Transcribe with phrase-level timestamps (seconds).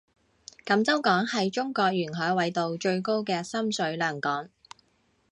[0.65, 4.49] 锦州港是中国沿海纬度最高的深水良港。